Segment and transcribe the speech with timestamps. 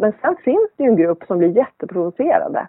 [0.00, 2.66] Men sen finns det ju en grupp som blir jätteprovocerade.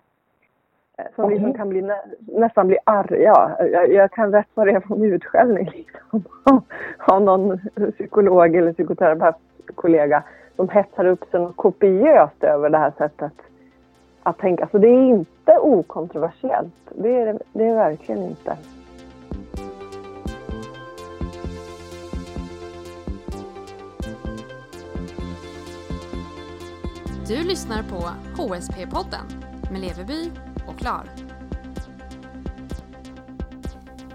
[0.98, 1.36] Eh, Som Okej.
[1.36, 3.52] liksom kan bli nä, nästan bli arga.
[3.60, 6.24] Jag, jag kan rätt vad det är få en utskällning liksom,
[6.98, 7.60] av någon
[7.92, 10.24] psykolog eller psykoterapeutkollega
[10.56, 13.34] som hetsar upp sig något kopiöst över det här sättet
[14.24, 14.68] att tänka.
[14.72, 16.92] Så det är inte okontroversiellt.
[16.96, 18.58] Det är det, det är verkligen inte.
[27.32, 28.10] Du lyssnar på
[28.42, 29.24] HSP-podden
[29.72, 30.32] med Leveby
[30.68, 31.10] och Klar.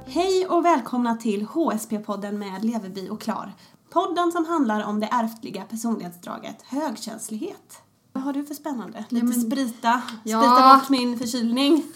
[0.07, 3.53] Hej och välkomna till HSP-podden med Leveby och Klar.
[3.91, 7.79] Podden som handlar om det ärftliga personlighetsdraget högkänslighet.
[8.13, 9.05] Vad har du för spännande?
[9.09, 10.41] Lite men- sprita, Ja.
[10.43, 11.75] sprita bort min förkylning.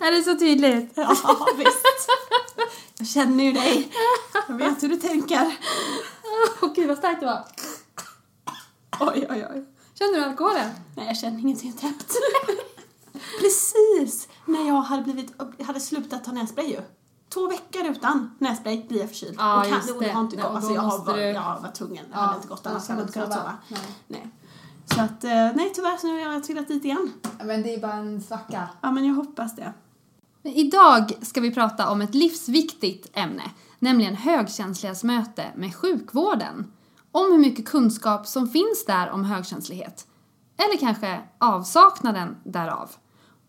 [0.00, 0.92] Är det så tydligt?
[0.94, 1.16] Ja,
[1.58, 1.86] visst.
[2.98, 3.92] Jag känner ju dig.
[4.48, 5.58] Jag vet hur du tänker.
[6.62, 7.44] Åh gud vad starkt det var.
[9.00, 9.64] Oj, oj, oj.
[9.94, 10.70] Känner du alkoholen?
[10.96, 12.12] Nej, jag känner ingenting täppt.
[13.40, 15.34] Precis när jag hade, blivit,
[15.66, 16.80] hade slutat ta nässpray ju.
[17.28, 19.34] Två veckor utan nässpray blir jag förkyld.
[19.38, 20.50] Ja, och kan, och det har inte Ja, gått.
[20.50, 22.04] och Alltså, jag, har, var, du- jag var tvungen.
[22.04, 22.82] Det Ja, hade inte gått annars.
[22.88, 23.52] Jag hade inte kunnat sova.
[23.68, 23.80] sova.
[24.06, 24.28] Nej.
[24.94, 27.12] Så att, eh, nej tyvärr så nu har jag trillat dit igen.
[27.38, 28.68] Ja, Men det är bara en svacka.
[28.80, 29.72] Ja, men jag hoppas det.
[30.42, 33.42] Men Idag ska vi prata om ett livsviktigt ämne,
[33.78, 36.72] nämligen högkänsligas möte med sjukvården.
[37.12, 40.06] Om hur mycket kunskap som finns där om högkänslighet,
[40.56, 42.90] eller kanske avsaknaden därav.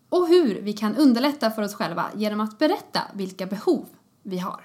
[0.08, 3.86] Och hur vi kan underlätta för oss själva genom att berätta vilka behov
[4.22, 4.60] vi har.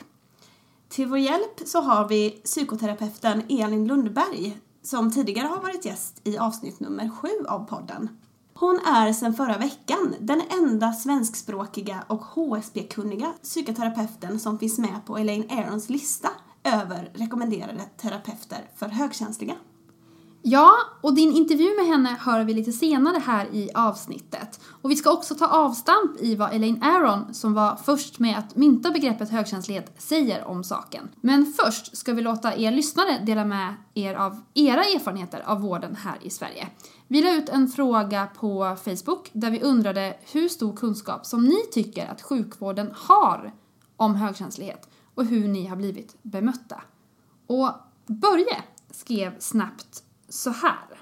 [0.89, 6.37] Till vår hjälp så har vi psykoterapeuten Elin Lundberg som tidigare har varit gäst i
[6.37, 8.09] avsnitt nummer sju av podden.
[8.53, 15.17] Hon är sedan förra veckan den enda svenskspråkiga och HSB-kunniga psykoterapeuten som finns med på
[15.17, 16.29] Elaine Arons lista
[16.65, 19.55] över rekommenderade terapeuter för högkänsliga.
[20.47, 20.71] Ja,
[21.01, 24.59] och din intervju med henne hör vi lite senare här i avsnittet.
[24.81, 28.55] Och vi ska också ta avstamp i vad Elaine Aron, som var först med att
[28.55, 31.09] mynta begreppet högkänslighet, säger om saken.
[31.21, 35.95] Men först ska vi låta er lyssnare dela med er av era erfarenheter av vården
[35.95, 36.67] här i Sverige.
[37.07, 41.57] Vi la ut en fråga på Facebook där vi undrade hur stor kunskap som ni
[41.73, 43.53] tycker att sjukvården har
[43.97, 46.81] om högkänslighet och hur ni har blivit bemötta.
[47.47, 47.69] Och
[48.05, 50.99] Börje skrev snabbt så här.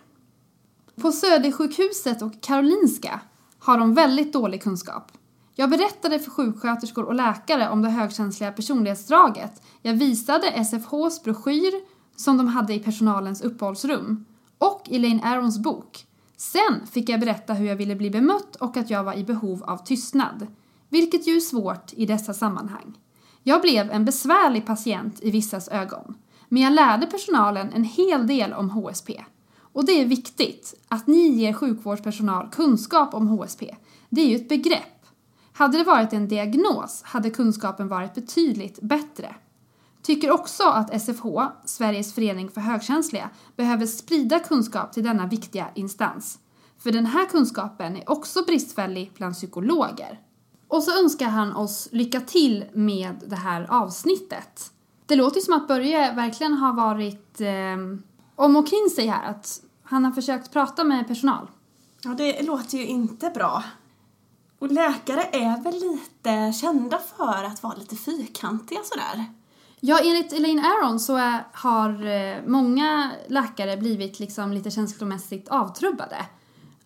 [0.96, 3.20] På Södersjukhuset och Karolinska
[3.60, 5.12] har de väldigt dålig kunskap.
[5.56, 9.62] Jag berättade för sjuksköterskor och läkare om det högkänsliga personlighetsdraget.
[9.82, 11.74] Jag visade SFHs broschyr
[12.16, 14.26] som de hade i personalens uppehållsrum
[14.58, 16.06] och Elaine Arons bok.
[16.38, 19.64] Sen fick jag berätta hur jag ville bli bemött och att jag var i behov
[19.64, 20.48] av tystnad.
[20.90, 22.98] Vilket ju är svårt i dessa sammanhang.
[23.44, 26.18] Jag blev en besvärlig patient i vissas ögon.
[26.50, 29.24] Men jag lärde personalen en hel del om HSP.
[29.60, 33.76] Och det är viktigt att ni ger sjukvårdspersonal kunskap om HSP.
[34.10, 35.06] Det är ju ett begrepp.
[35.54, 39.36] Hade det varit en diagnos hade kunskapen varit betydligt bättre.
[40.02, 41.26] Tycker också att SFH,
[41.66, 46.40] Sveriges förening för högkänsliga, behöver sprida kunskap till denna viktiga instans.
[46.78, 50.20] För den här kunskapen är också bristfällig bland psykologer.
[50.68, 54.72] Och så önskar han oss lycka till med det här avsnittet.
[55.06, 57.78] Det låter ju som att Börje verkligen har varit eh,
[58.36, 61.48] om och kring sig här, att han har försökt prata med personal.
[62.04, 63.64] Ja, det låter ju inte bra.
[64.60, 69.26] Och läkare är väl lite kända för att vara lite fyrkantiga sådär.
[69.80, 76.26] Ja, enligt Elaine Aron så är, har eh, många läkare blivit liksom lite känslomässigt avtrubbade.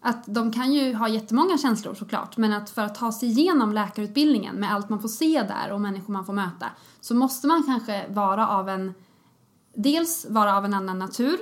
[0.08, 3.74] Att de kan ju ha jättemånga känslor såklart, men att för att ta sig igenom
[3.74, 6.66] läkarutbildningen med allt man får se där och människor man får möta
[7.02, 8.94] så måste man kanske vara av en,
[9.76, 11.38] dels vara av en annan natur,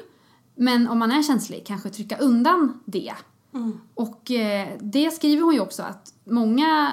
[0.56, 3.14] men om man är känslig kanske trycka undan det.
[3.94, 6.92] Och eh, det skriver hon ju också att många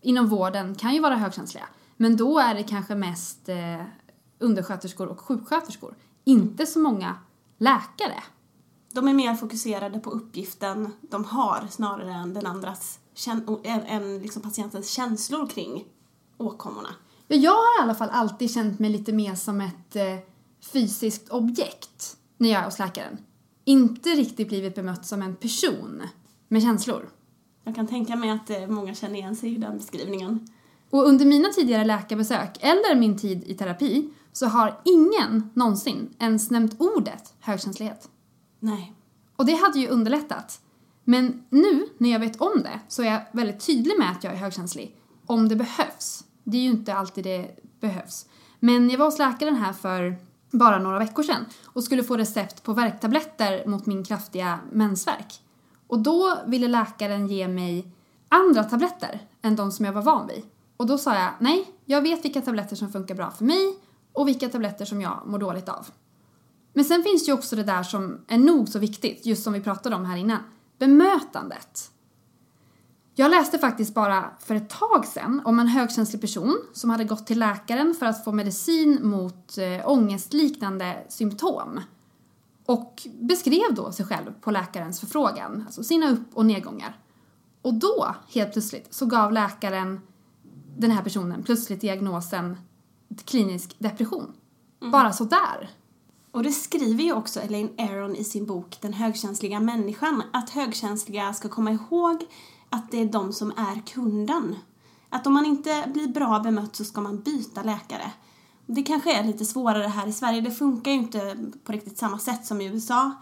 [0.00, 1.64] inom vården kan ju vara högkänsliga.
[1.96, 3.82] Men då är det kanske mest eh,
[4.38, 5.94] undersköterskor och sjuksköterskor.
[6.24, 7.14] Inte så många
[7.58, 8.22] läkare.
[8.92, 12.98] De är mer fokuserade på uppgiften de har snarare än den andras,
[13.64, 15.84] än liksom patientens känslor kring
[16.38, 16.88] åkommorna.
[17.28, 20.16] Ja, jag har i alla fall alltid känt mig lite mer som ett eh,
[20.72, 23.18] fysiskt objekt när jag är hos läkaren.
[23.64, 26.02] Inte riktigt blivit bemött som en person
[26.48, 27.10] med känslor.
[27.64, 30.48] Jag kan tänka mig att eh, många känner igen sig i den beskrivningen.
[30.90, 36.50] Och under mina tidigare läkarbesök, eller min tid i terapi, så har ingen någonsin ens
[36.50, 38.08] nämnt ordet högkänslighet.
[38.60, 38.92] Nej.
[39.36, 40.60] Och det hade ju underlättat.
[41.04, 44.32] Men nu, när jag vet om det, så är jag väldigt tydlig med att jag
[44.32, 44.96] är högkänslig.
[45.26, 46.24] Om det behövs.
[46.44, 48.26] Det är ju inte alltid det behövs.
[48.60, 50.16] Men jag var hos läkaren här för
[50.50, 55.40] bara några veckor sedan och skulle få recept på värktabletter mot min kraftiga mensvärk.
[55.86, 57.92] Och då ville läkaren ge mig
[58.28, 60.42] andra tabletter än de som jag var van vid.
[60.76, 63.78] Och då sa jag nej, jag vet vilka tabletter som funkar bra för mig
[64.12, 65.86] och vilka tabletter som jag mår dåligt av.
[66.72, 69.52] Men sen finns det ju också det där som är nog så viktigt, just som
[69.52, 70.38] vi pratade om här innan.
[70.78, 71.90] Bemötandet.
[73.14, 77.26] Jag läste faktiskt bara för ett tag sedan om en högkänslig person som hade gått
[77.26, 81.80] till läkaren för att få medicin mot äh, ångestliknande symptom.
[82.66, 86.98] Och beskrev då sig själv på läkarens förfrågan, alltså sina upp och nedgångar.
[87.62, 90.00] Och då, helt plötsligt, så gav läkaren
[90.76, 92.56] den här personen plötsligt diagnosen
[93.24, 94.32] klinisk depression.
[94.80, 94.90] Mm.
[94.92, 95.70] Bara sådär.
[96.32, 101.32] Och det skriver ju också Elaine Aron i sin bok Den högkänsliga människan, att högkänsliga
[101.32, 102.26] ska komma ihåg
[102.70, 104.56] att det är de som är kunden.
[105.08, 108.12] Att om man inte blir bra bemött så ska man byta läkare.
[108.66, 112.18] Det kanske är lite svårare här i Sverige, det funkar ju inte på riktigt samma
[112.18, 113.12] sätt som i USA.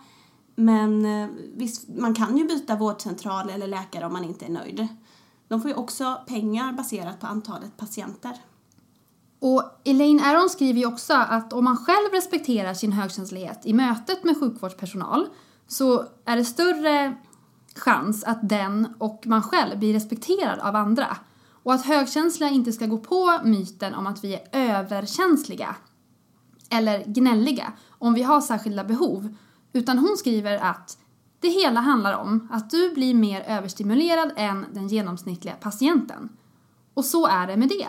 [0.54, 4.88] Men eh, visst, man kan ju byta vårdcentral eller läkare om man inte är nöjd.
[5.48, 8.38] De får ju också pengar baserat på antalet patienter.
[9.40, 14.24] Och Elaine Aron skriver ju också att om man själv respekterar sin högkänslighet i mötet
[14.24, 15.26] med sjukvårdspersonal
[15.66, 17.16] så är det större
[17.76, 21.16] chans att den och man själv blir respekterad av andra.
[21.62, 25.76] Och att högkänsliga inte ska gå på myten om att vi är överkänsliga
[26.70, 29.36] eller gnälliga om vi har särskilda behov.
[29.72, 30.98] Utan hon skriver att
[31.40, 36.28] det hela handlar om att du blir mer överstimulerad än den genomsnittliga patienten.
[36.94, 37.88] Och så är det med det.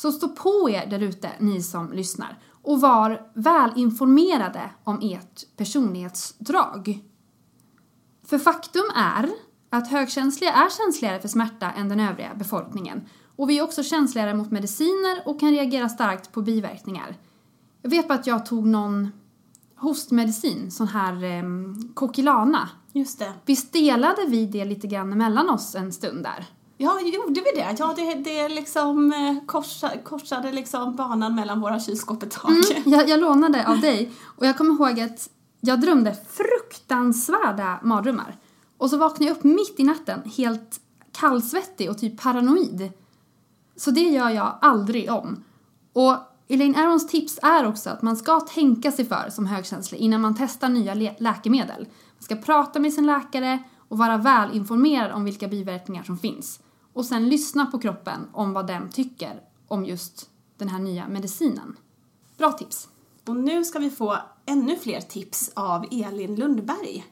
[0.00, 7.00] Så stå på er där ute, ni som lyssnar, och var välinformerade om ert personlighetsdrag.
[8.24, 9.30] För faktum är
[9.70, 13.08] att högkänsliga är känsligare för smärta än den övriga befolkningen.
[13.36, 17.16] Och vi är också känsligare mot mediciner och kan reagera starkt på biverkningar.
[17.82, 19.08] Jag vet bara att jag tog någon
[19.76, 21.42] hostmedicin, sån här eh,
[21.94, 22.68] Kokilana.
[22.92, 23.32] Just det.
[23.46, 26.46] Visst delade vi det lite grann mellan oss en stund där?
[26.82, 27.76] Ja, gjorde vi det?
[27.78, 32.50] Ja, det, det liksom eh, korsa, korsade liksom banan mellan våra kylskåp ett tag.
[32.50, 35.30] Mm, jag, jag lånade av dig och jag kommer ihåg att
[35.60, 38.36] jag drömde fruktansvärda mardrömmar.
[38.78, 40.80] Och så vaknade jag upp mitt i natten helt
[41.12, 42.92] kallsvettig och typ paranoid.
[43.76, 45.44] Så det gör jag aldrig om.
[45.92, 46.16] Och
[46.48, 50.34] Elaine Arons tips är också att man ska tänka sig för som högkänslig innan man
[50.38, 51.88] testar nya lä läkemedel.
[52.14, 56.60] Man ska prata med sin läkare och vara välinformerad om vilka biverkningar som finns.
[57.00, 61.76] Och sen lyssna på kroppen om vad den tycker om just den här nya medicinen.
[62.36, 62.88] Bra tips!
[63.26, 64.16] Och nu ska vi få
[64.46, 67.04] ännu fler tips av Elin Lundberg.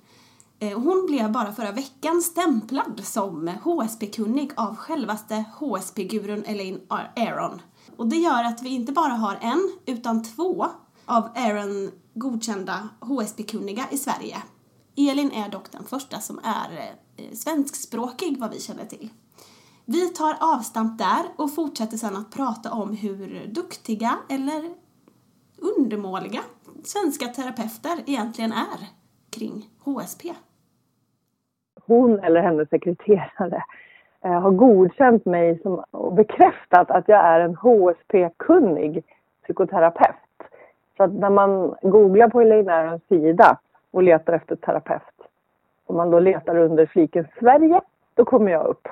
[0.59, 6.81] Eh, hon blev bara förra veckan stämplad som HSP-kunnig av självaste HSP-gurun Elaine
[7.17, 7.63] Aron.
[7.97, 10.67] Och det gör att vi inte bara har en, utan två
[11.05, 14.43] av Aron godkända HSP-kunniga i Sverige.
[14.97, 19.11] Elin är dock den första som är eh, svenskspråkig vad vi känner till.
[19.91, 24.63] Vi tar avstamp där och fortsätter sedan att prata om hur duktiga eller
[25.77, 26.41] undermåliga
[26.85, 28.81] svenska terapeuter egentligen är
[29.31, 29.55] kring
[29.85, 30.25] HSP.
[31.87, 33.65] Hon eller hennes sekreterare
[34.25, 39.05] eh, har godkänt mig som, och bekräftat att jag är en HSP-kunnig
[39.43, 40.39] psykoterapeut.
[40.97, 43.59] Så att när man googlar på Elaine Arons sida
[43.91, 45.19] och letar efter terapeut,
[45.87, 47.81] och man då letar under fliken Sverige,
[48.15, 48.89] då kommer jag upp.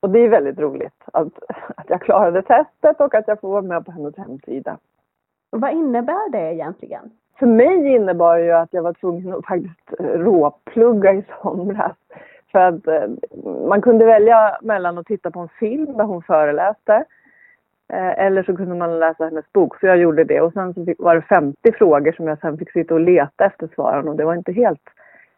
[0.00, 1.32] Och det är väldigt roligt att,
[1.76, 4.78] att jag klarade testet och att jag får vara med på hennes hemsida.
[5.50, 7.10] Vad innebär det egentligen?
[7.38, 11.96] För mig innebar det ju att jag var tvungen att faktiskt råplugga i somras.
[12.52, 13.08] För att eh,
[13.68, 17.04] man kunde välja mellan att titta på en film där hon föreläste
[17.88, 20.40] eh, eller så kunde man läsa hennes bok, så jag gjorde det.
[20.40, 23.68] Och sen så var det 50 frågor som jag sen fick sitta och leta efter
[23.74, 24.88] svaren och det var inte helt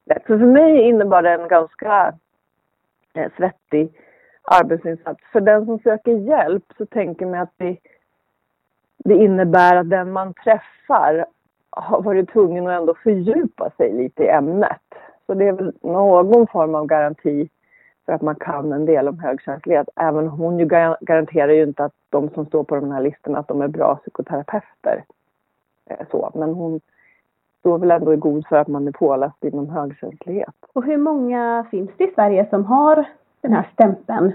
[0.05, 0.23] lätt.
[0.27, 2.15] Så för mig innebar det en ganska
[3.15, 3.93] eh, svettig
[4.43, 5.21] arbetsinsats.
[5.33, 7.77] För den som söker hjälp så tänker man att det,
[9.05, 11.27] det innebär att den man träffar
[11.71, 14.81] har varit tvungen att ändå fördjupa sig lite i ämnet.
[15.27, 17.49] Så det är väl någon form av garanti
[18.07, 19.89] för att man kan en del om högkänslighet.
[19.97, 20.67] Även hon ju
[21.01, 23.97] garanterar ju inte att de som står på de här listorna att de är bra
[23.97, 25.05] psykoterapeuter.
[25.91, 26.81] Eh, så, men hon
[27.59, 30.55] står väl ändå i god för att man är påläst inom högkänslighet.
[30.73, 33.05] Och hur många finns det i Sverige som har
[33.43, 34.33] den här stämpeln?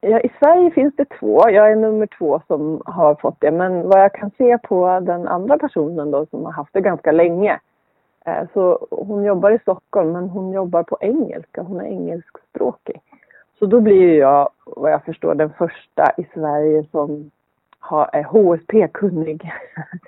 [0.00, 1.50] Ja, I Sverige finns det två.
[1.50, 3.50] Jag är nummer två som har fått det.
[3.50, 7.12] Men vad jag kan se på den andra personen då som har haft det ganska
[7.12, 7.60] länge.
[8.24, 11.62] Eh, så hon jobbar i Stockholm men hon jobbar på engelska.
[11.62, 13.00] Hon är engelskspråkig.
[13.58, 17.30] Så då blir jag, vad jag förstår, den första i Sverige som
[17.78, 19.52] har, är HSP-kunnig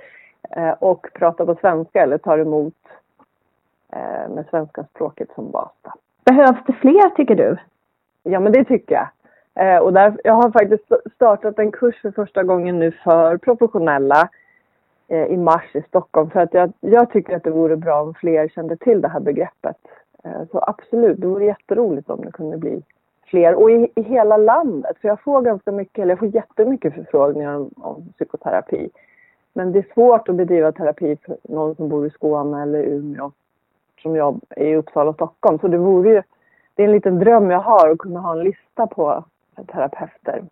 [0.57, 2.75] eh, och pratar på svenska eller tar emot
[3.93, 5.73] eh, med svenska språket som bas.
[6.25, 7.57] Behövs det fler tycker du?
[8.23, 9.09] Ja, men det tycker jag.
[9.55, 10.85] Eh, och där, jag har faktiskt
[11.15, 14.29] startat en kurs för första gången nu för professionella
[15.09, 16.31] eh, i mars i Stockholm.
[16.31, 19.21] För att jag, jag, tycker att det vore bra om fler kände till det här
[19.21, 19.77] begreppet.
[20.25, 22.83] Eh, så absolut, det vore jätteroligt om det kunde bli
[23.27, 23.55] fler.
[23.55, 24.97] Och i, i hela landet.
[25.01, 28.91] För jag får ganska mycket, eller jag får jättemycket förfrågningar om, om psykoterapi.
[29.53, 33.33] Men det är svårt att bedriva terapi för någon som bor i Skåne eller Umeå
[34.03, 35.59] som jag är i Uppsala och Stockholm.
[35.59, 36.23] Så det vore ju,
[36.75, 39.25] det är en liten dröm jag har att kunna ha en lista på
[39.67, 40.43] terapeuter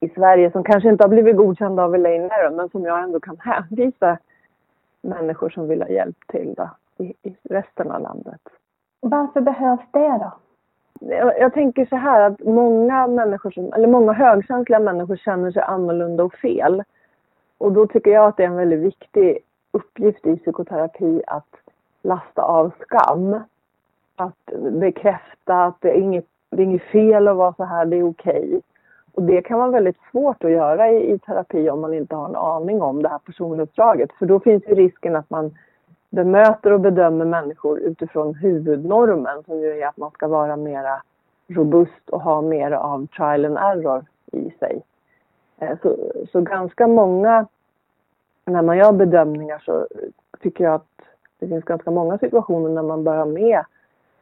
[0.00, 3.20] i Sverige som kanske inte har blivit godkända av Elaine Aron men som jag ändå
[3.20, 4.18] kan hänvisa
[5.02, 8.40] människor som vill ha hjälp till då, i, i resten av landet.
[9.00, 10.32] Varför behövs det då?
[11.00, 15.62] Jag, jag, tänker så här att många människor, som, eller många högkänsliga människor känner sig
[15.62, 16.82] annorlunda och fel.
[17.58, 19.38] Och då tycker jag att det är en väldigt viktig
[19.70, 21.54] uppgift i psykoterapi att
[22.02, 23.40] lasta av skam.
[24.16, 27.96] Att bekräfta att det är inget, det är inget fel att vara så här, det
[27.96, 28.46] är okej.
[28.46, 28.60] Okay.
[29.14, 32.28] Och det kan vara väldigt svårt att göra i, i, terapi om man inte har
[32.28, 34.12] en aning om det här personuppdraget.
[34.18, 35.54] För då finns ju risken att man
[36.10, 41.02] bemöter och bedömer människor utifrån huvudnormen som ju är att man ska vara mera
[41.48, 44.82] robust och ha mer av trial and error i sig.
[45.58, 45.96] Eh, så,
[46.32, 47.46] så ganska många,
[48.44, 49.86] när man gör bedömningar så
[50.40, 50.86] tycker jag att
[51.38, 53.64] det finns ganska många situationer när man börjar med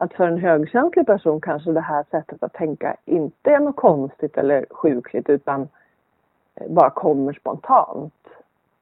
[0.00, 4.38] att för en högkänslig person kanske det här sättet att tänka inte är något konstigt
[4.38, 5.68] eller sjukligt utan
[6.54, 8.14] eh, bara kommer spontant.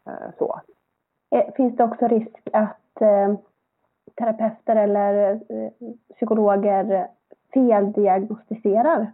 [0.06, 0.60] Eh, så.
[1.56, 3.34] Finns det också risk att eh,
[4.14, 5.70] terapeuter eller eh,
[6.14, 7.06] psykologer
[7.54, 9.12] feldiagnostiserar?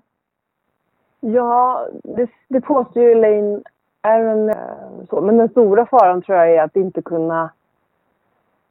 [1.20, 3.62] Ja, det, det påstår ju Elaine
[4.00, 4.48] Aron.
[4.48, 5.20] Eh, så.
[5.20, 7.50] Men den stora faran tror jag är att inte kunna...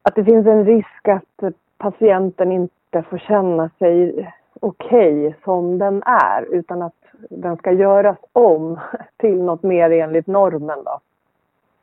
[0.01, 6.03] Att det finns en risk att patienten inte får känna sig okej okay som den
[6.05, 8.79] är utan att den ska göras om
[9.17, 10.79] till något mer enligt normen.
[10.83, 10.99] Då.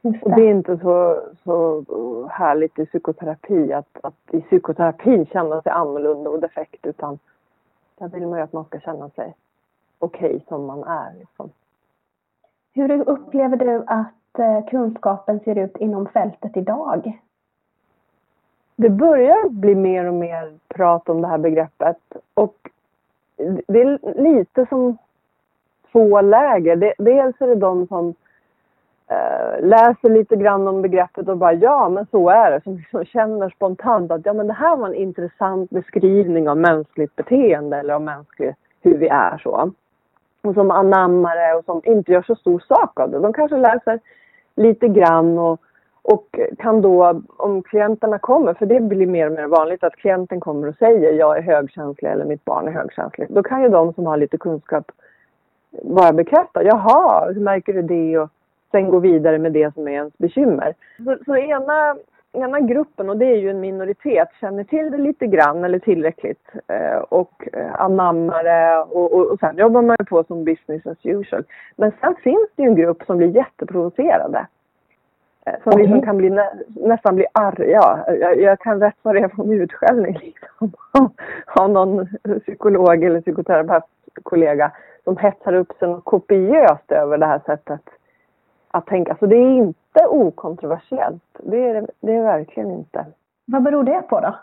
[0.02, 1.84] Och det är inte så, så
[2.30, 7.18] härligt i psykoterapi att, att i psykoterapin känna sig annorlunda och defekt utan
[7.98, 9.34] där vill man ju att man ska känna sig
[9.98, 11.18] okej okay som man är.
[11.18, 11.50] Liksom.
[12.74, 17.20] Hur upplever du att eh, kunskapen ser ut inom fältet idag?
[18.80, 21.96] Det börjar bli mer och mer prat om det här begreppet
[22.34, 22.54] och
[23.66, 24.98] det är lite som
[25.92, 26.94] två läger.
[26.98, 28.14] Dels är det de som
[29.08, 32.60] eh, läser lite grann om begreppet och bara ja, men så är det.
[32.62, 37.16] Som liksom känner spontant att ja, men det här var en intressant beskrivning av mänskligt
[37.16, 39.72] beteende eller av mänskligt, hur vi är så.
[40.42, 43.18] Och som anammar det och som inte gör så stor sak av det.
[43.18, 44.00] De kanske läser
[44.56, 45.60] lite grann och,
[46.02, 50.40] och kan då, om klienterna kommer, för det blir mer och mer vanligt att klienten
[50.40, 53.32] kommer och säger jag är högkänslig eller mitt barn är högkänsligt.
[53.32, 54.92] Då kan ju de som har lite kunskap
[55.82, 58.18] bara bekräfta, jaha, hur märker du det?
[58.18, 58.28] Och
[58.70, 60.74] sen gå vidare med det som är ens bekymmer.
[61.04, 61.96] Så, så ena,
[62.32, 66.48] ena gruppen, och det är ju en minoritet, känner till det lite grann eller tillräckligt
[66.68, 70.98] eh, och eh, anammar det och, och, och sen jobbar man på som business as
[71.02, 71.44] usual.
[71.76, 74.46] Men sen finns det ju en grupp som blir jätteprovocerade.
[75.46, 75.82] Eh, som mm.
[75.82, 78.04] liksom kan bli nä, nästan bli arga.
[78.06, 80.72] Jag, jag kan rätt vad det är få utskällning liksom.
[81.46, 82.08] av någon
[82.40, 84.72] psykolog eller psykoterapeutkollega
[85.04, 87.80] som hetsar upp sig kopiöst över det här sättet
[88.68, 89.16] att tänka.
[89.20, 91.22] Så det är inte okontroversiellt.
[91.38, 93.06] Det är det är verkligen inte.
[93.44, 94.34] Vad beror det på då?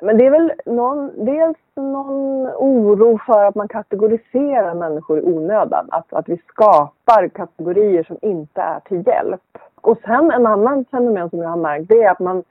[0.00, 5.88] Men det är väl någon, dels någon oro för att man kategoriserar människor i onödan.
[5.90, 9.58] Att, att vi skapar kategorier som inte är till hjälp.
[9.84, 12.42] Och sen en annan fenomen som jag har märkt det är att man,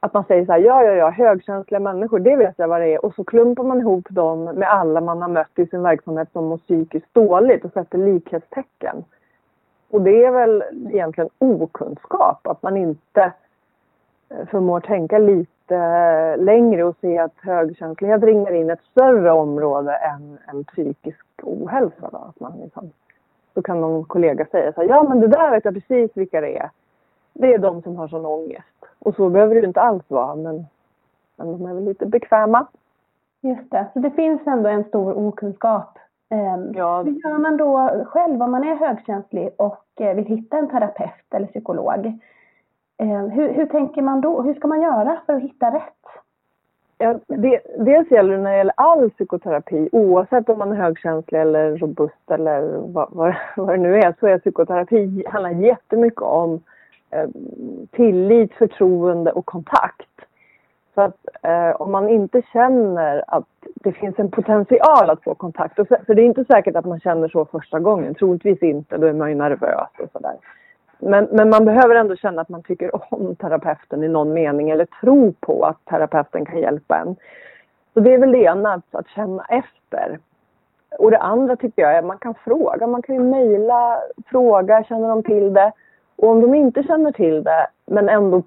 [0.00, 2.94] att man säger så här, ja, ja, ja, högkänsliga människor, det vet jag vad det
[2.94, 3.04] är.
[3.04, 6.44] Och så klumpar man ihop dem med alla man har mött i sin verksamhet som
[6.44, 9.04] mår psykiskt dåligt och sätter likhetstecken.
[9.90, 13.32] Och det är väl egentligen okunskap, att man inte
[14.28, 19.94] eh, förmår tänka lite eh, längre och se att högkänslighet ringar in ett större område
[19.94, 22.08] än, än psykisk ohälsa.
[22.12, 22.18] Då.
[22.18, 22.90] Att man liksom,
[23.54, 26.40] då kan någon kollega säga så här, ja men det där vet jag precis vilka
[26.40, 26.70] det är.
[27.32, 28.86] Det är de som har sån ångest.
[28.98, 30.66] Och så behöver det inte alls vara, men,
[31.36, 32.66] men de är väl lite bekväma.
[33.40, 35.98] Just det, så det finns ändå en stor okunskap
[36.34, 37.02] Ehm, ja.
[37.02, 41.34] Hur gör man då själv om man är högkänslig och eh, vill hitta en terapeut
[41.34, 42.18] eller psykolog?
[42.98, 44.42] Ehm, hur, hur tänker man då?
[44.42, 46.03] Hur ska man göra för att hitta rätt?
[47.04, 51.40] Ja, det, dels gäller det när det gäller all psykoterapi, oavsett om man är högkänslig
[51.40, 56.60] eller robust eller vad, vad, vad det nu är, så är psykoterapi handlar jättemycket om
[57.10, 57.28] eh,
[57.90, 60.10] tillit, förtroende och kontakt.
[60.94, 65.78] Så att eh, om man inte känner att det finns en potential att få kontakt,
[65.78, 69.06] och för det är inte säkert att man känner så första gången, troligtvis inte, då
[69.06, 70.36] är man ju nervös och sådär.
[71.06, 74.86] Men, men man behöver ändå känna att man tycker om terapeuten i någon mening eller
[75.00, 77.16] tro på att terapeuten kan hjälpa en.
[77.94, 80.18] Så det är väl det ena, att känna efter.
[80.98, 84.84] Och det andra tycker jag är att man kan fråga, man kan ju mejla, fråga,
[84.84, 85.72] känner de till det?
[86.16, 88.42] Och om de inte känner till det men ändå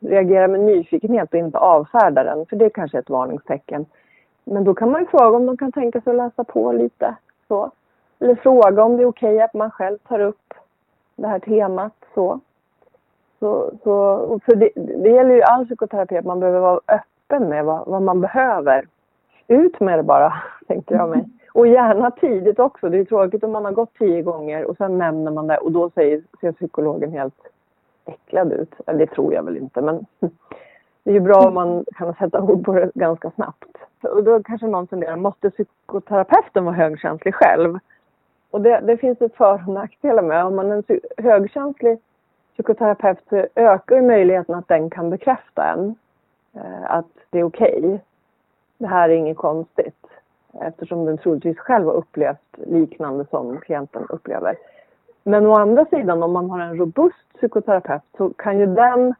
[0.00, 3.86] reagerar med nyfikenhet och inte avfärdar den, för det är kanske ett varningstecken.
[4.44, 7.14] Men då kan man ju fråga om de kan tänka sig att läsa på lite.
[7.48, 7.70] Så.
[8.20, 10.54] Eller fråga om det är okej att man själv tar upp
[11.16, 11.92] det här temat.
[12.14, 12.40] Så.
[13.38, 17.64] Så, så, för det, det gäller ju all psykoterapi att man behöver vara öppen med
[17.64, 18.86] vad, vad man behöver.
[19.48, 20.32] Ut med det bara,
[20.66, 21.24] tänkte jag mig.
[21.54, 22.88] Och gärna tidigt också.
[22.88, 25.72] Det är tråkigt om man har gått tio gånger och sen nämner man det och
[25.72, 27.34] då säger, ser psykologen helt
[28.04, 28.74] äcklad ut.
[28.86, 30.06] Det tror jag väl inte men
[31.04, 33.76] det är ju bra om man kan sätta ord på det ganska snabbt.
[34.02, 37.78] Och då kanske någon funderar, måste psykoterapeuten vara högkänslig själv?
[38.52, 40.44] Och det, det finns ett för och nackdelar med.
[40.44, 41.98] Om man är en högkänslig
[42.52, 45.94] psykoterapeut så ökar möjligheten att den kan bekräfta en.
[46.54, 47.78] Eh, att det är okej.
[47.78, 47.98] Okay.
[48.78, 50.06] Det här är inget konstigt
[50.60, 54.56] eftersom den troligtvis själv har upplevt liknande som klienten upplever.
[55.24, 59.14] Men å andra sidan om man har en robust psykoterapeut så kan ju den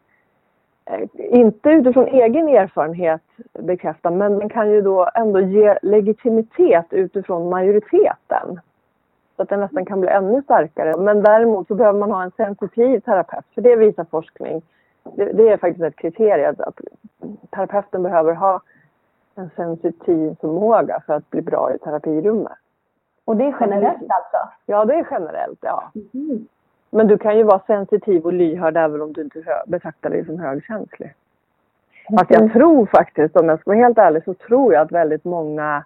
[0.85, 3.23] eh, inte utifrån egen erfarenhet
[3.53, 8.61] bekräfta men den kan ju då ändå ge legitimitet utifrån majoriteten.
[9.37, 10.97] Så att den nästan kan bli ännu starkare.
[10.97, 14.63] Men däremot så behöver man ha en sensitiv terapeut för det visar forskning.
[15.17, 16.81] Det, det är faktiskt ett kriterium att
[17.51, 18.61] terapeuten behöver ha
[19.35, 22.53] en sensitiv förmåga för att bli bra i terapirummet.
[23.25, 24.53] Och det är generellt alltså?
[24.67, 25.91] Ja, det är generellt, ja.
[26.15, 26.47] Mm.
[26.91, 30.39] Men du kan ju vara sensitiv och lyhörd även om du inte betraktar dig som
[30.39, 31.15] högkänslig.
[32.09, 32.19] Mm.
[32.19, 35.25] Fast jag tror faktiskt, om jag ska vara helt ärlig, så tror jag att väldigt
[35.25, 35.85] många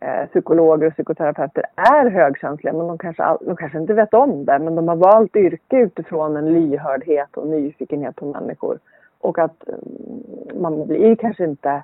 [0.00, 2.72] Eh, psykologer och psykoterapeuter är högkänsliga.
[2.72, 4.58] Men de kanske, de kanske inte vet om det.
[4.58, 8.78] Men de har valt yrke utifrån en lyhördhet och nyfikenhet på människor.
[9.20, 11.82] Och att mm, man blir kanske inte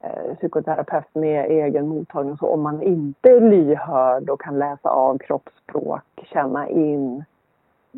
[0.00, 5.18] eh, psykoterapeut med egen mottagning så om man inte är lyhörd och kan läsa av
[5.18, 7.24] kroppsspråk, känna in,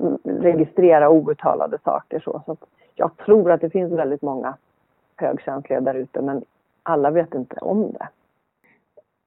[0.01, 2.43] mm, registrera outtalade saker så.
[2.47, 2.57] så
[2.95, 4.55] jag tror att det finns väldigt många
[5.17, 6.45] högkänsliga där ute men
[6.83, 8.09] alla vet inte om det.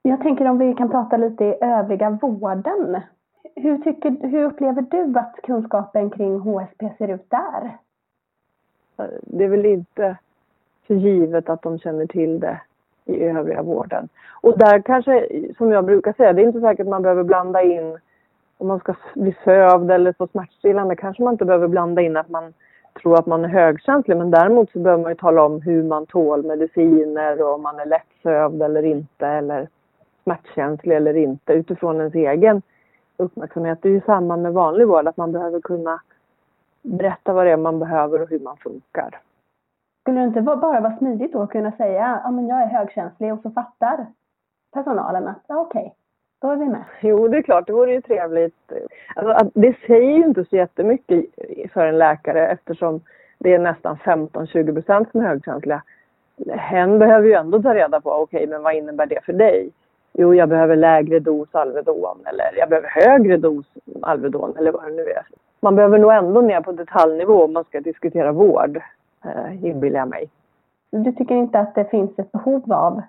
[0.05, 3.01] Jag tänker om vi kan prata lite i övriga vården.
[3.55, 7.77] Hur, tycker, hur upplever du att kunskapen kring HSP ser ut där?
[9.21, 10.17] Det är väl inte
[10.87, 12.61] för givet att de känner till det
[13.05, 14.09] i övriga vården.
[14.41, 17.97] Och där kanske, som jag brukar säga, det är inte säkert man behöver blanda in
[18.57, 22.29] om man ska bli sövd eller få smärtstillande kanske man inte behöver blanda in att
[22.29, 22.53] man
[23.01, 26.05] tror att man är högkänslig men däremot så behöver man ju tala om hur man
[26.05, 29.67] tål mediciner och om man är lättsövd eller inte eller
[30.23, 32.61] smärtkänslig eller inte utifrån ens egen
[33.17, 33.79] uppmärksamhet.
[33.81, 36.01] Det är ju samma med vanlig vård att man behöver kunna
[36.81, 39.19] berätta vad det är man behöver och hur man funkar.
[40.01, 43.33] Skulle det inte bara vara smidigt då att kunna säga ja men jag är högkänslig
[43.33, 44.05] och så fattar
[44.73, 45.91] personalen att ja, okej, okay,
[46.41, 46.83] då är vi med.
[47.01, 48.71] Jo, det är klart, det vore ju trevligt.
[49.15, 51.25] Alltså, det säger ju inte så jättemycket
[51.73, 53.01] för en läkare eftersom
[53.39, 55.83] det är nästan 15-20 procent som är högkänsliga.
[56.49, 59.71] Hen behöver ju ändå ta reda på, okej, okay, men vad innebär det för dig?
[60.13, 63.65] Jo, jag behöver lägre dos Alvedon eller jag behöver högre dos
[64.01, 65.25] Alvedon eller vad det nu är.
[65.59, 68.81] Man behöver nog ändå ner på detaljnivå om man ska diskutera vård
[69.25, 70.29] eh, inbillar jag mig.
[70.91, 73.01] Du tycker inte att det finns ett behov av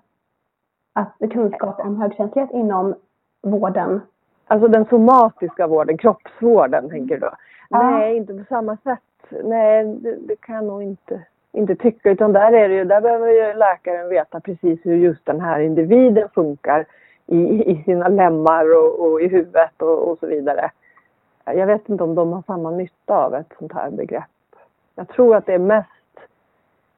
[0.92, 2.94] att kunskap om högkänslighet inom
[3.42, 4.00] vården?
[4.46, 7.30] Alltså den somatiska vården, kroppsvården tänker du?
[7.70, 7.90] Ja.
[7.90, 9.00] Nej, inte på samma sätt.
[9.44, 11.22] Nej, det, det, kan jag nog inte,
[11.54, 12.10] inte tycka.
[12.10, 15.60] Utan där, är det ju, där behöver ju läkaren veta precis hur just den här
[15.60, 16.86] individen funkar
[17.26, 17.36] i,
[17.70, 20.70] i sina lemmar och, och i huvudet och, och så vidare.
[21.44, 24.24] Jag vet inte om de har samma nytta av ett sånt här begrepp.
[24.94, 25.88] Jag tror att det är mest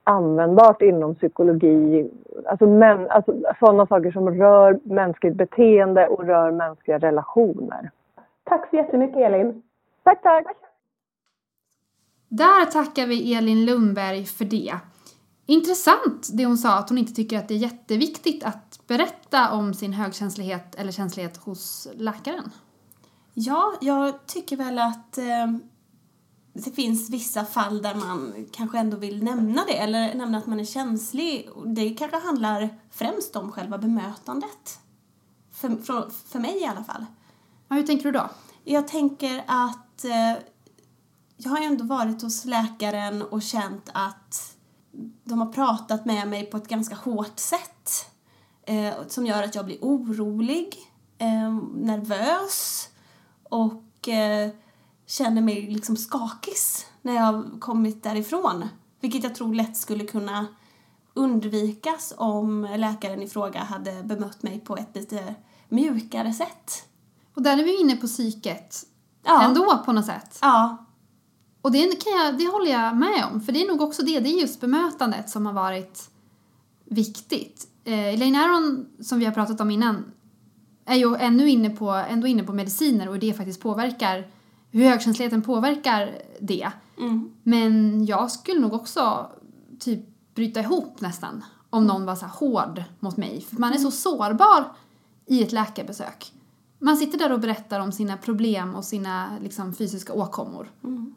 [0.04, 2.10] användbart inom psykologi.
[2.44, 7.90] Alltså, men, alltså sådana saker som rör mänskligt beteende och rör mänskliga relationer.
[8.44, 9.62] Tack så jättemycket Elin.
[10.02, 10.65] Tack, tack.
[12.28, 14.78] Där tackar vi Elin Lundberg för det.
[15.46, 19.74] Intressant det hon sa att hon inte tycker att det är jätteviktigt att berätta om
[19.74, 22.50] sin högkänslighet eller känslighet hos läkaren.
[23.34, 25.46] Ja, jag tycker väl att eh
[26.64, 30.60] det finns vissa fall där man kanske ändå vill nämna det eller nämna att man
[30.60, 31.48] är känslig.
[31.66, 34.78] Det kanske handlar främst om själva bemötandet.
[35.52, 37.06] För, för, för mig i alla fall.
[37.68, 38.30] Ja, hur tänker du då?
[38.64, 40.42] Jag tänker att eh,
[41.36, 44.56] jag har ändå varit hos läkaren och känt att
[45.24, 48.10] de har pratat med mig på ett ganska hårt sätt
[48.62, 50.76] eh, som gör att jag blir orolig,
[51.18, 52.88] eh, nervös
[53.42, 54.50] och eh,
[55.06, 58.68] känner mig liksom skakis när jag har kommit därifrån.
[59.00, 60.46] Vilket jag tror lätt skulle kunna
[61.14, 65.34] undvikas om läkaren i fråga hade bemött mig på ett lite
[65.68, 66.88] mjukare sätt.
[67.34, 68.86] Och där är vi inne på psyket
[69.22, 69.42] ja.
[69.42, 70.38] ändå på något sätt.
[70.42, 70.85] Ja.
[71.66, 74.20] Och det, kan jag, det håller jag med om, för det är nog också det,
[74.20, 76.10] det är just bemötandet som har varit
[76.84, 77.68] viktigt.
[77.84, 80.04] Eh, Elaine Aron, som vi har pratat om innan,
[80.84, 84.26] är ju ännu inne på, ändå inne på mediciner och hur det faktiskt påverkar,
[84.70, 86.70] hur högkänsligheten påverkar det.
[86.98, 87.30] Mm.
[87.42, 89.30] Men jag skulle nog också
[89.78, 90.00] typ
[90.34, 93.40] bryta ihop nästan om någon var så hård mot mig.
[93.40, 94.64] För man är så sårbar
[95.26, 96.32] i ett läkarbesök.
[96.78, 100.70] Man sitter där och berättar om sina problem och sina liksom, fysiska åkommor.
[100.84, 101.14] Mm.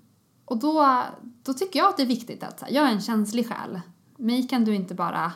[0.49, 1.03] Och då,
[1.43, 3.81] då tycker jag att det är viktigt att jag är en känslig själ.
[4.17, 5.31] Mig kan du inte bara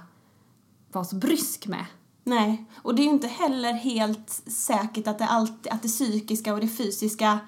[0.92, 1.86] vara så brysk med.
[2.24, 6.54] Nej, och det är ju inte heller helt säkert att det, alltid, att det psykiska
[6.54, 7.40] och det fysiska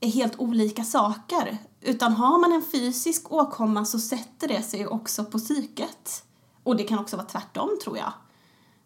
[0.00, 1.58] är helt olika saker.
[1.80, 6.24] Utan har man en fysisk åkomma så sätter det sig också på psyket.
[6.62, 8.12] Och det kan också vara tvärtom tror jag.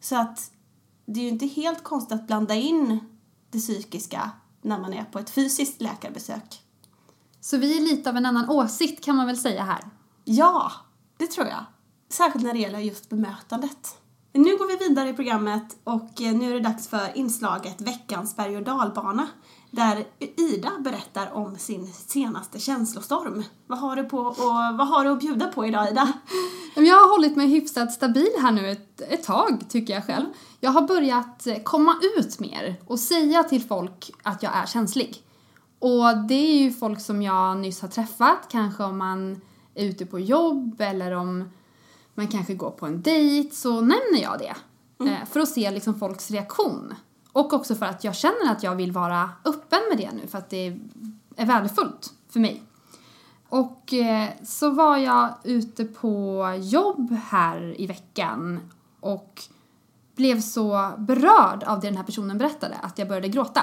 [0.00, 0.50] Så att
[1.07, 3.00] det är ju inte helt konstigt att blanda in
[3.50, 4.31] det psykiska
[4.62, 6.62] när man är på ett fysiskt läkarbesök.
[7.51, 9.85] Så vi är lite av en annan åsikt kan man väl säga här?
[10.25, 10.73] Ja,
[11.17, 11.65] det tror jag.
[12.09, 13.97] Särskilt när det gäller just bemötandet.
[14.33, 18.37] Nu går vi vidare i programmet och eh, nu är det dags för inslaget Veckans
[18.37, 19.29] berg och dalbana
[19.71, 20.07] där
[20.37, 23.45] Ida berättar om sin senaste känslostorm.
[23.67, 24.37] Vad har du, på och,
[24.79, 26.13] vad har du att bjuda på idag, Ida?
[26.75, 30.27] Jag har hållit mig hyfsat stabil här nu ett, ett tag, tycker jag själv.
[30.61, 35.25] Jag har börjat komma ut mer och säga till folk att jag är känslig.
[35.79, 39.41] Och det är ju folk som jag nyss har träffat, kanske om man
[39.75, 41.51] är ute på jobb eller om
[42.14, 44.55] man kanske går på en dejt så nämner jag det.
[45.01, 45.14] Mm.
[45.14, 46.95] Eh, för att se liksom folks reaktion.
[47.33, 50.38] Och också för att jag känner att jag vill vara öppen med det nu för
[50.38, 50.79] att det
[51.37, 52.62] är värdefullt för mig.
[53.49, 58.61] Och eh, så var jag ute på jobb här i veckan
[59.01, 59.43] och
[60.17, 63.62] blev så berörd av det den här personen berättade att jag började gråta.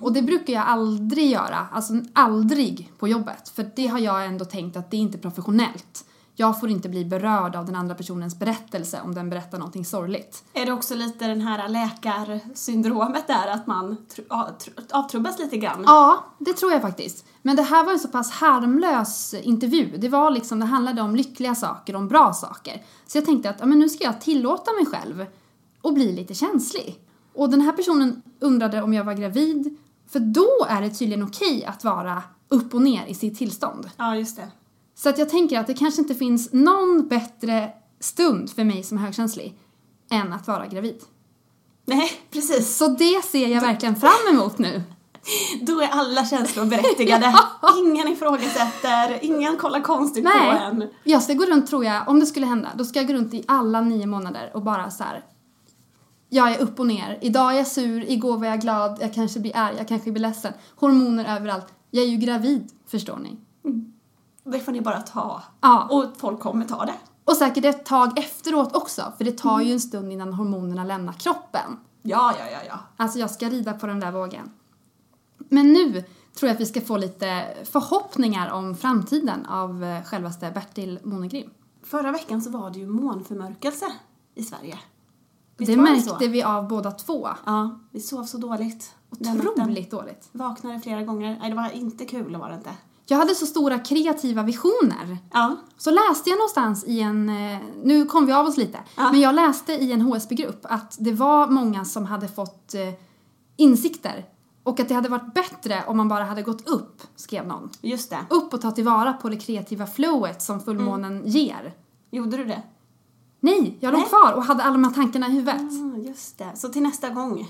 [0.00, 3.48] Och det brukar jag aldrig göra, alltså aldrig på jobbet.
[3.48, 6.04] För det har jag ändå tänkt att det är inte professionellt
[6.36, 10.44] jag får inte bli berörd av den andra personens berättelse om den berättar någonting sorgligt.
[10.52, 13.96] Är det också lite den här läkarsyndromet där, att man
[14.90, 15.82] avtrubbas lite grann?
[15.86, 17.26] Ja, det tror jag faktiskt.
[17.42, 19.96] Men det här var en så pass harmlös intervju.
[19.96, 22.82] Det var liksom, det handlade om lyckliga saker, om bra saker.
[23.06, 25.26] Så jag tänkte att ja, men nu ska jag tillåta mig själv
[25.82, 27.00] att bli lite känslig.
[27.34, 29.76] Och den här personen undrade om jag var gravid,
[30.08, 33.90] för då är det tydligen okej att vara upp och ner i sitt tillstånd.
[33.96, 34.48] Ja, just det.
[34.94, 38.98] Så att jag tänker att det kanske inte finns någon bättre stund för mig som
[38.98, 39.58] högkänslig
[40.10, 41.02] än att vara gravid.
[41.86, 42.76] Nej, precis.
[42.76, 44.82] Så det ser jag verkligen fram emot nu.
[45.60, 47.34] Då är alla känslor berättigade.
[47.78, 50.58] Ingen ifrågasätter, ingen kollar konstigt Nej.
[50.58, 50.88] på en.
[51.04, 53.34] Jag ska gå runt, tror jag, om det skulle hända, då ska jag gå runt
[53.34, 55.24] i alla nio månader och bara så här.
[56.34, 57.18] Jag är upp och ner.
[57.20, 60.22] Idag är jag sur, igår var jag glad, jag kanske blir arg, jag kanske blir
[60.22, 60.52] ledsen.
[60.76, 61.66] Hormoner överallt.
[61.90, 63.36] Jag är ju gravid, förstår ni.
[63.64, 63.92] Mm.
[64.44, 65.42] Det får ni bara ta.
[65.60, 65.88] Ja.
[65.90, 66.94] Och folk kommer ta det.
[67.24, 71.12] Och säkert ett tag efteråt också, för det tar ju en stund innan hormonerna lämnar
[71.12, 71.78] kroppen.
[72.02, 72.78] Ja, ja, ja, ja.
[72.96, 74.50] Alltså jag ska rida på den där vågen.
[75.38, 75.92] Men nu
[76.34, 81.50] tror jag att vi ska få lite förhoppningar om framtiden av eh, självaste Bertil Monegrim.
[81.82, 83.86] Förra veckan så var det ju månförmörkelse
[84.34, 84.78] i Sverige.
[85.56, 87.28] Visst det märkte det vi av båda två.
[87.46, 88.94] Ja, vi sov så dåligt.
[89.10, 90.28] Otroligt dåligt.
[90.32, 91.36] Vaknade flera gånger.
[91.40, 92.70] Nej, det var inte kul, var det inte.
[93.06, 95.18] Jag hade så stora kreativa visioner.
[95.32, 95.56] Ja.
[95.76, 99.12] Så läste jag någonstans i en, eh, nu kom vi av oss lite, ja.
[99.12, 102.80] men jag läste i en HSB-grupp att det var många som hade fått eh,
[103.56, 104.24] insikter
[104.62, 107.70] och att det hade varit bättre om man bara hade gått upp, skrev någon.
[107.80, 108.18] Just det.
[108.30, 111.28] Upp och ta tillvara på det kreativa flowet som fullmånen mm.
[111.28, 111.74] ger.
[112.10, 112.62] Gjorde du det?
[113.44, 115.62] Nej, jag låg kvar och hade alla de här tankarna i huvudet.
[115.62, 116.56] Ah, just det.
[116.56, 117.48] Så till nästa gång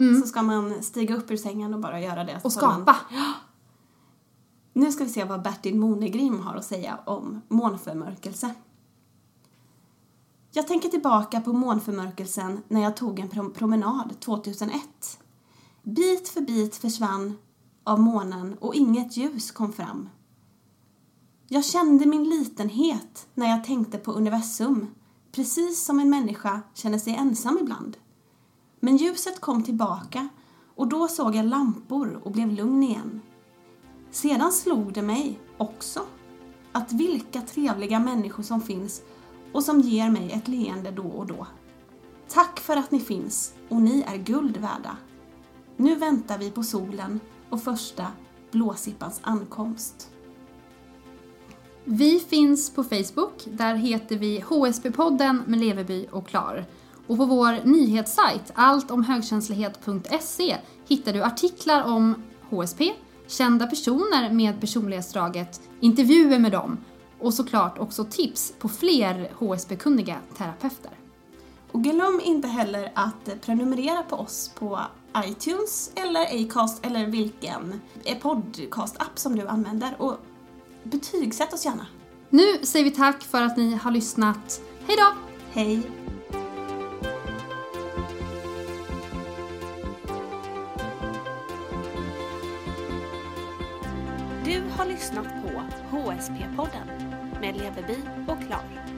[0.00, 0.20] mm.
[0.20, 2.40] så ska man stiga upp ur sängen och bara göra det.
[2.44, 2.96] Och skapa.
[3.10, 3.24] Man...
[4.72, 8.54] Nu ska vi se vad Bertil Monegrim har att säga om månförmörkelse.
[10.52, 14.82] Jag tänker tillbaka på månförmörkelsen när jag tog en promenad 2001.
[15.82, 17.36] Bit för bit försvann
[17.84, 20.08] av månen och inget ljus kom fram.
[21.48, 24.86] Jag kände min litenhet när jag tänkte på universum,
[25.34, 27.96] precis som en människa känner sig ensam ibland.
[28.80, 30.28] Men ljuset kom tillbaka
[30.74, 33.20] och då såg jag lampor och blev lugn igen.
[34.10, 36.00] Sedan slog det mig också
[36.72, 39.02] att vilka trevliga människor som finns
[39.52, 41.46] och som ger mig ett leende då och då.
[42.28, 44.96] Tack för att ni finns och ni är guld värda.
[45.76, 47.20] Nu väntar vi på solen
[47.50, 48.06] och första
[48.50, 50.10] blåsippans ankomst.
[51.86, 56.64] Vi finns på Facebook, där heter vi HSB-podden med Leveby och Klar.
[57.06, 60.56] Och på vår nyhetssajt alltomhögkänslighet.se
[60.88, 62.92] hittar du artiklar om HSP,
[63.26, 66.78] kända personer med personlighetsdraget, intervjuer med dem
[67.20, 70.92] och såklart också tips på fler HSB-kunniga terapeuter.
[71.72, 74.80] Och glöm inte heller att prenumerera på oss på
[75.26, 77.80] iTunes eller Acast eller vilken
[78.22, 80.16] podcast-app som du använder och
[80.84, 81.86] betygsätt oss gärna.
[82.30, 84.60] Nu säger vi tack för att ni har lyssnat.
[84.86, 85.12] Hej då!
[85.52, 85.82] Hej!
[94.44, 95.62] Du har lyssnat på
[95.96, 96.86] HSP-podden
[97.40, 97.96] med Leveby
[98.28, 98.93] och Klar.